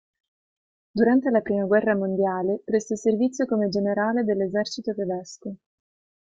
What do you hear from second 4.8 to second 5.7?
tedesco.